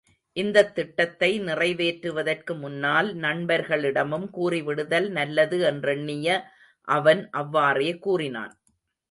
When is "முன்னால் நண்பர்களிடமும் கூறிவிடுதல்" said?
2.59-5.09